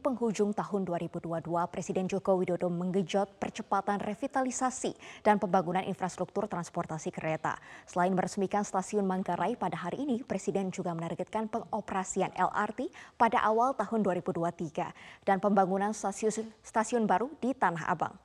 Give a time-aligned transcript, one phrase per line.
[0.00, 7.60] penghujung tahun 2022, Presiden Joko Widodo mengejot percepatan revitalisasi dan pembangunan infrastruktur transportasi kereta.
[7.84, 12.88] Selain meresmikan stasiun Manggarai pada hari ini, Presiden juga menargetkan pengoperasian LRT
[13.20, 18.16] pada awal tahun 2023 dan pembangunan stasiun, stasiun baru di Tanah Abang.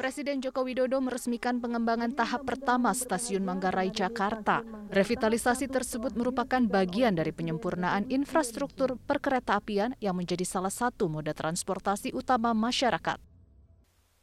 [0.00, 4.64] Presiden Joko Widodo meresmikan pengembangan tahap pertama Stasiun Manggarai Jakarta.
[4.88, 12.56] Revitalisasi tersebut merupakan bagian dari penyempurnaan infrastruktur perkeretaapian yang menjadi salah satu moda transportasi utama
[12.56, 13.20] masyarakat.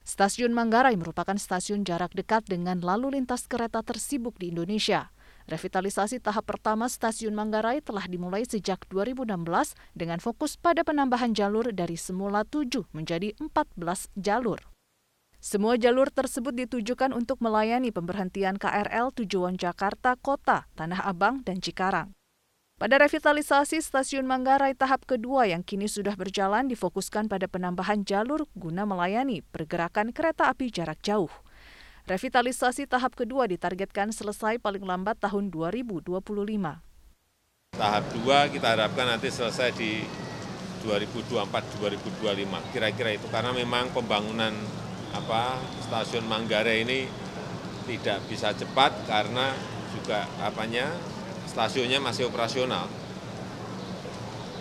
[0.02, 5.14] Stasiun Manggarai merupakan stasiun jarak dekat dengan lalu lintas kereta tersibuk di Indonesia.
[5.46, 12.02] Revitalisasi tahap pertama Stasiun Manggarai telah dimulai sejak 2016 dengan fokus pada penambahan jalur dari
[12.02, 14.77] semula 7 menjadi 14 jalur.
[15.38, 22.18] Semua jalur tersebut ditujukan untuk melayani pemberhentian KRL tujuan Jakarta Kota, Tanah Abang, dan Cikarang.
[22.78, 28.86] Pada revitalisasi stasiun Manggarai tahap kedua yang kini sudah berjalan difokuskan pada penambahan jalur guna
[28.86, 31.30] melayani pergerakan kereta api jarak jauh.
[32.06, 36.22] Revitalisasi tahap kedua ditargetkan selesai paling lambat tahun 2025.
[37.78, 40.06] Tahap dua kita harapkan nanti selesai di
[40.86, 43.26] 2024-2025, kira-kira itu.
[43.34, 44.54] Karena memang pembangunan
[45.88, 47.08] stasiun Manggarai ini
[47.88, 49.56] tidak bisa cepat karena
[49.96, 50.92] juga apanya
[51.48, 52.86] stasiunnya masih operasional.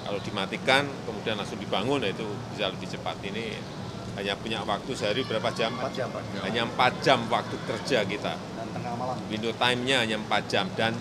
[0.06, 3.18] Kalau dimatikan kemudian langsung dibangun itu bisa lebih cepat.
[3.26, 3.58] Ini
[4.14, 5.74] hanya punya waktu sehari berapa jam?
[5.74, 6.40] 4 jam, 4 jam.
[6.46, 8.38] Hanya 4 jam waktu kerja kita.
[8.38, 9.18] Dan tengah malam.
[9.26, 10.94] Window time-nya hanya 4 jam dan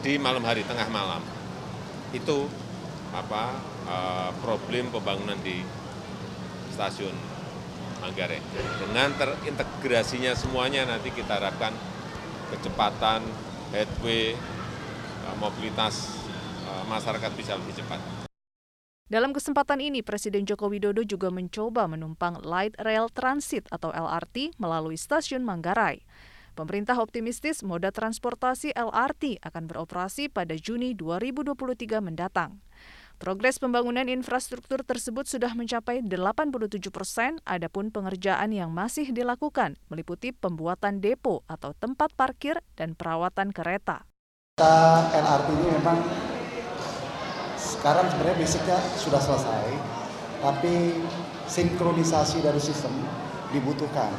[0.00, 1.20] di malam hari tengah malam.
[2.16, 2.48] Itu
[3.12, 3.52] apa
[3.84, 5.60] uh, problem pembangunan di
[6.72, 7.37] stasiun
[8.00, 8.40] Manggarai.
[8.80, 11.74] Dengan terintegrasinya semuanya nanti kita harapkan
[12.54, 13.22] kecepatan,
[13.74, 14.34] headway,
[15.28, 16.14] eh, mobilitas
[16.64, 18.00] eh, masyarakat bisa lebih cepat.
[19.08, 25.00] Dalam kesempatan ini, Presiden Joko Widodo juga mencoba menumpang Light Rail Transit atau LRT melalui
[25.00, 26.04] stasiun Manggarai.
[26.52, 32.60] Pemerintah optimistis moda transportasi LRT akan beroperasi pada Juni 2023 mendatang.
[33.18, 41.02] Progres pembangunan infrastruktur tersebut sudah mencapai 87 persen, adapun pengerjaan yang masih dilakukan meliputi pembuatan
[41.02, 44.06] depo atau tempat parkir dan perawatan kereta.
[44.54, 45.98] Kita LRT ini memang
[47.58, 49.66] sekarang sebenarnya basicnya sudah selesai,
[50.38, 51.02] tapi
[51.50, 53.02] sinkronisasi dari sistem
[53.50, 54.14] dibutuhkan.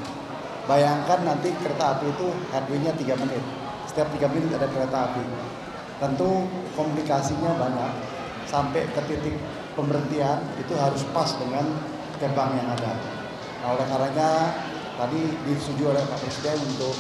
[0.68, 3.44] Bayangkan nanti kereta api itu headway-nya 3 menit.
[3.88, 5.24] Setiap 3 menit ada kereta api.
[6.04, 8.09] Tentu komunikasinya banyak
[8.50, 9.38] sampai ke titik
[9.78, 11.70] pemberhentian itu harus pas dengan
[12.18, 12.94] gerbang yang ada.
[13.62, 14.30] Nah, oleh karenanya
[14.98, 16.98] tadi disetujui oleh Pak Presiden untuk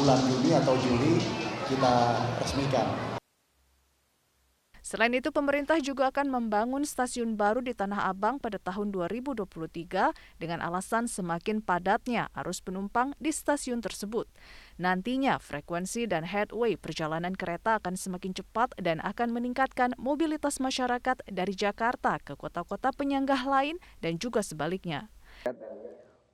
[0.00, 1.20] bulan Juni atau Juli
[1.68, 1.94] kita
[2.40, 3.05] resmikan.
[4.86, 10.62] Selain itu, pemerintah juga akan membangun stasiun baru di Tanah Abang pada tahun 2023 dengan
[10.62, 14.30] alasan semakin padatnya arus penumpang di stasiun tersebut.
[14.78, 21.58] Nantinya, frekuensi dan headway perjalanan kereta akan semakin cepat dan akan meningkatkan mobilitas masyarakat dari
[21.58, 25.10] Jakarta ke kota-kota penyanggah lain dan juga sebaliknya.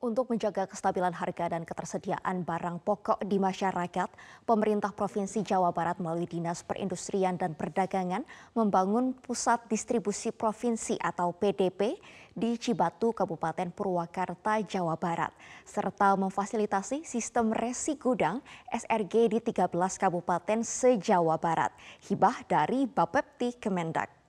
[0.03, 4.11] Untuk menjaga kestabilan harga dan ketersediaan barang pokok di masyarakat,
[4.43, 12.03] pemerintah Provinsi Jawa Barat melalui Dinas Perindustrian dan Perdagangan membangun pusat distribusi provinsi atau PDP
[12.35, 15.31] di Cibatu, Kabupaten Purwakarta, Jawa Barat,
[15.63, 18.43] serta memfasilitasi sistem resi gudang
[18.75, 19.71] SRG di 13
[20.03, 21.71] kabupaten se-Jawa Barat,
[22.11, 24.22] hibah dari Bapepti Kemendak.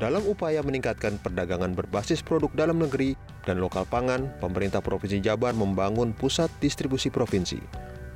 [0.00, 3.12] Dalam upaya meningkatkan perdagangan berbasis produk dalam negeri
[3.44, 7.60] dan lokal pangan, pemerintah Provinsi Jabar membangun pusat distribusi provinsi.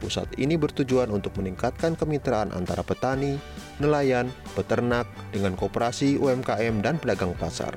[0.01, 3.37] Pusat ini bertujuan untuk meningkatkan kemitraan antara petani,
[3.85, 7.77] nelayan, peternak dengan koperasi UMKM dan pedagang pasar.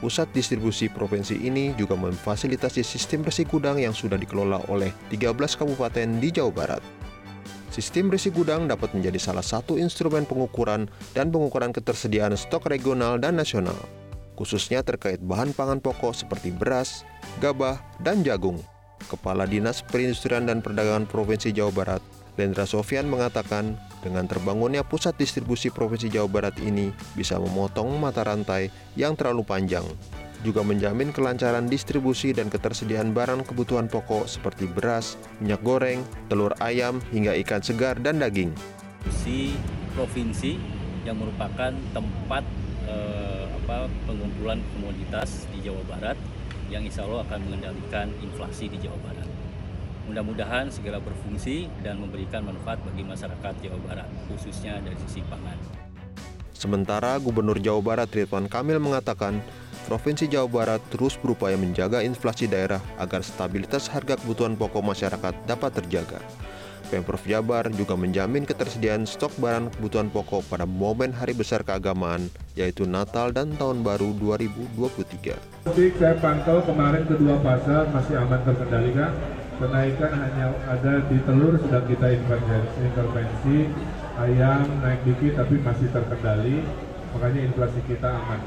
[0.00, 6.08] Pusat distribusi provinsi ini juga memfasilitasi sistem resi gudang yang sudah dikelola oleh 13 kabupaten
[6.16, 6.82] di Jawa Barat.
[7.78, 13.38] Sistem resi gudang dapat menjadi salah satu instrumen pengukuran dan pengukuran ketersediaan stok regional dan
[13.38, 13.78] nasional,
[14.34, 17.06] khususnya terkait bahan pangan pokok seperti beras,
[17.38, 18.58] gabah, dan jagung.
[19.06, 22.02] Kepala Dinas Perindustrian dan Perdagangan Provinsi Jawa Barat,
[22.34, 28.74] Lendra Sofian mengatakan, dengan terbangunnya pusat distribusi Provinsi Jawa Barat ini bisa memotong mata rantai
[28.98, 29.86] yang terlalu panjang
[30.46, 37.02] juga menjamin kelancaran distribusi dan ketersediaan barang kebutuhan pokok seperti beras, minyak goreng, telur ayam,
[37.10, 38.54] hingga ikan segar dan daging.
[39.10, 39.58] Si
[39.98, 40.58] provinsi
[41.02, 42.44] yang merupakan tempat
[42.86, 46.18] eh, apa, pengumpulan komoditas di Jawa Barat
[46.68, 49.28] yang insya Allah akan mengendalikan inflasi di Jawa Barat.
[50.08, 55.52] mudah-mudahan segera berfungsi dan memberikan manfaat bagi masyarakat Jawa Barat, khususnya dari sisi pangan.
[56.56, 59.44] Sementara Gubernur Jawa Barat Ridwan Kamil mengatakan,
[59.88, 65.80] Provinsi Jawa Barat terus berupaya menjaga inflasi daerah agar stabilitas harga kebutuhan pokok masyarakat dapat
[65.80, 66.20] terjaga.
[66.92, 72.84] Pemprov Jabar juga menjamin ketersediaan stok barang kebutuhan pokok pada momen hari besar keagamaan, yaitu
[72.84, 75.40] Natal dan Tahun Baru 2023.
[75.72, 79.16] Saya pantau kemarin kedua pasar masih aman terkendali kan?
[79.56, 83.72] Kenaikan hanya ada di telur sudah kita intervensi,
[84.20, 86.60] ayam naik dikit tapi masih terkendali,
[87.16, 88.40] makanya inflasi kita aman.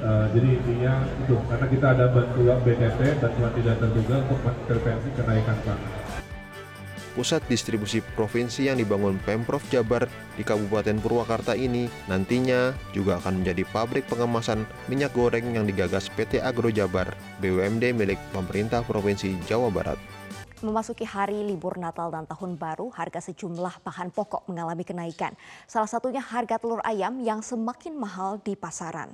[0.00, 5.56] Uh, jadi intinya itu karena kita ada bantuan BTP, bantuan tidak terduga untuk mengintervensi kenaikan
[5.60, 5.92] pangan.
[7.10, 10.06] Pusat distribusi provinsi yang dibangun Pemprov Jabar
[10.38, 16.38] di Kabupaten Purwakarta ini nantinya juga akan menjadi pabrik pengemasan minyak goreng yang digagas PT
[16.40, 17.12] Agro Jabar,
[17.42, 19.98] BUMD milik pemerintah Provinsi Jawa Barat.
[20.62, 25.36] Memasuki hari libur Natal dan Tahun Baru, harga sejumlah bahan pokok mengalami kenaikan.
[25.68, 29.12] Salah satunya harga telur ayam yang semakin mahal di pasaran.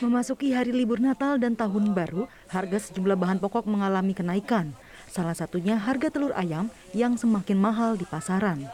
[0.00, 4.72] Memasuki hari libur Natal dan Tahun Baru, harga sejumlah bahan pokok mengalami kenaikan.
[5.04, 8.64] Salah satunya harga telur ayam yang semakin mahal di pasaran.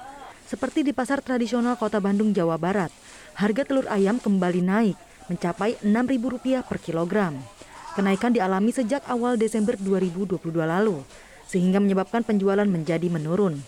[0.46, 2.94] Seperti di pasar tradisional Kota Bandung, Jawa Barat,
[3.34, 4.94] harga telur ayam kembali naik
[5.26, 7.34] mencapai Rp6.000 per kilogram.
[7.98, 11.02] Kenaikan dialami sejak awal Desember 2022 lalu,
[11.50, 13.58] sehingga menyebabkan penjualan menjadi menurun.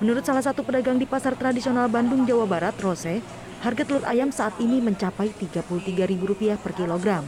[0.00, 3.20] Menurut salah satu pedagang di pasar tradisional Bandung, Jawa Barat, Rose,
[3.64, 7.24] harga telur ayam saat ini mencapai Rp33.000 per kilogram.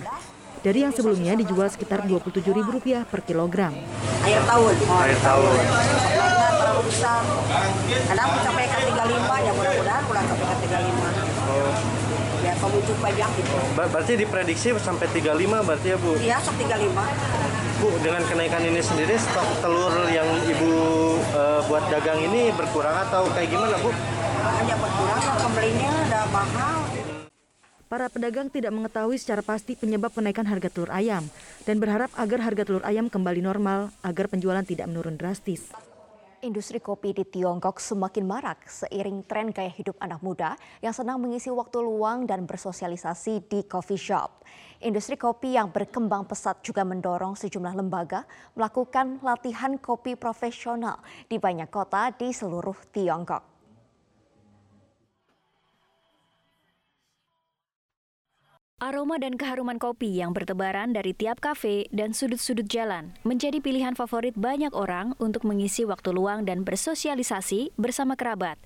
[0.61, 3.73] Dari yang sebelumnya dijual sekitar Rp27.000 per kilogram.
[4.21, 4.75] Air tahun.
[4.85, 5.57] Oh, air tahun.
[6.61, 7.25] terlalu besar.
[7.89, 11.49] Kadang mencapai ke 35, ya mudah-mudahan mulai sampai ke 35.
[11.49, 11.73] Oh
[12.47, 13.57] ya pembujuk pajak gitu.
[13.75, 16.13] Ber berarti diprediksi sampai 35 berarti ya Bu?
[16.21, 17.83] Iya, sampai 35.
[17.83, 20.73] Bu, dengan kenaikan ini sendiri stok telur yang Ibu
[21.35, 23.91] uh, buat dagang ini berkurang atau kayak gimana Bu?
[24.47, 26.79] Hanya berkurang, ya pembelinya udah mahal.
[27.87, 31.23] Para pedagang tidak mengetahui secara pasti penyebab kenaikan harga telur ayam
[31.63, 35.71] dan berharap agar harga telur ayam kembali normal agar penjualan tidak menurun drastis.
[36.43, 41.49] Industri kopi di Tiongkok semakin marak seiring tren gaya hidup anak muda yang senang mengisi
[41.49, 44.45] waktu luang dan bersosialisasi di coffee shop.
[44.85, 51.73] Industri kopi yang berkembang pesat juga mendorong sejumlah lembaga melakukan latihan kopi profesional di banyak
[51.73, 53.56] kota di seluruh Tiongkok.
[58.77, 64.37] Aroma dan keharuman kopi yang bertebaran dari tiap kafe dan sudut-sudut jalan menjadi pilihan favorit
[64.37, 68.61] banyak orang untuk mengisi waktu luang dan bersosialisasi bersama kerabat.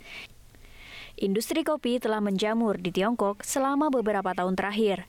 [1.15, 5.07] Industri kopi telah menjamur di Tiongkok selama beberapa tahun terakhir.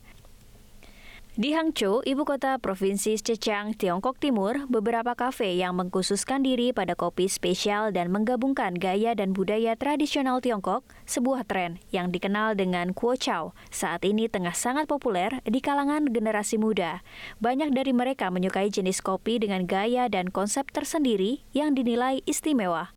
[1.36, 7.28] Di Hangzhou, ibu kota provinsi Zhejiang, Tiongkok Timur, beberapa kafe yang mengkhususkan diri pada kopi
[7.28, 13.52] spesial dan menggabungkan gaya dan budaya tradisional Tiongkok, sebuah tren yang dikenal dengan Kuo Chao,
[13.68, 17.04] saat ini tengah sangat populer di kalangan generasi muda.
[17.36, 22.96] Banyak dari mereka menyukai jenis kopi dengan gaya dan konsep tersendiri yang dinilai istimewa.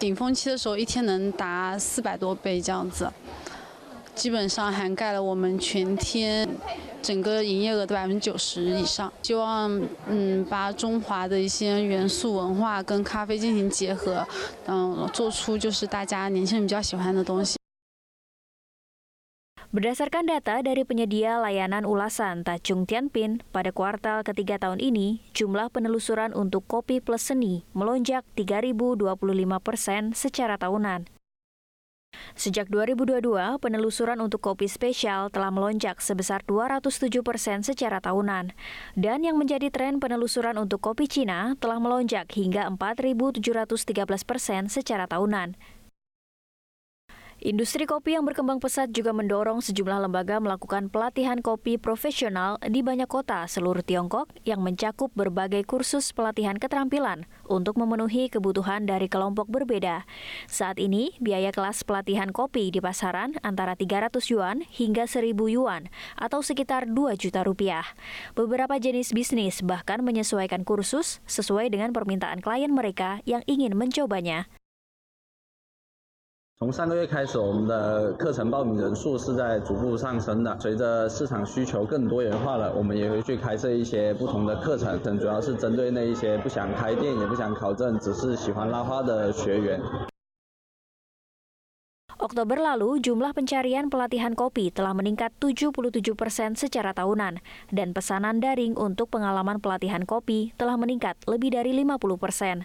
[0.00, 3.06] 顶峰期的时候，一天能达四百多杯这样子。
[4.18, 6.48] 基本上涵盖了我们全天
[7.02, 9.12] 整个营业额的百分之九十以上。
[9.22, 14.26] 希望嗯把中华的一些元素文化跟咖啡进行结合，
[14.66, 17.56] 嗯做出就是大家年轻人比较喜欢的东西。
[19.74, 26.62] Berdasarkan data dari penyedia layanan ulasan Tacung Tianpin, pada kuartal ketiga tahun ini, jumlah penelusuran untuk
[26.70, 29.10] kopi plus seni melonjak 3.025
[29.58, 31.10] persen secara tahunan.
[32.39, 38.55] Sejak 2022, penelusuran untuk kopi spesial telah melonjak sebesar 207 persen secara tahunan.
[38.95, 43.43] Dan yang menjadi tren penelusuran untuk kopi Cina telah melonjak hingga 4.713
[44.23, 45.59] persen secara tahunan.
[47.39, 53.07] Industri kopi yang berkembang pesat juga mendorong sejumlah lembaga melakukan pelatihan kopi profesional di banyak
[53.07, 60.03] kota seluruh Tiongkok yang mencakup berbagai kursus pelatihan keterampilan untuk memenuhi kebutuhan dari kelompok berbeda.
[60.51, 65.87] Saat ini, biaya kelas pelatihan kopi di pasaran antara 300 yuan hingga 1000 yuan
[66.19, 67.87] atau sekitar 2 juta rupiah.
[68.35, 74.51] Beberapa jenis bisnis bahkan menyesuaikan kursus sesuai dengan permintaan klien mereka yang ingin mencobanya.
[76.64, 80.56] 从上个月开始，我们的课程报名人数是在逐步上升的。
[80.58, 89.78] 随着市场需求更多元化了，我们也会去开设一些不同的课程，主要是针对那一些不想开店也不想考证，只是喜欢拉花的学员。
[92.16, 97.44] Oktober lalu, jumlah pencarian pelatihan kopi telah meningkat 77 persen secara tahunan,
[97.76, 102.64] dan pesanan daring untuk pengalaman pelatihan kopi telah meningkat lebih dari 50 persen.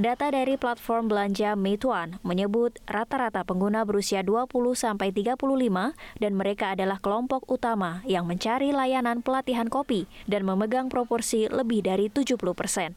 [0.00, 5.36] Data dari platform belanja Meituan menyebut rata-rata pengguna berusia 20-35
[6.16, 12.08] dan mereka adalah kelompok utama yang mencari layanan pelatihan kopi dan memegang proporsi lebih dari
[12.08, 12.96] 70 persen.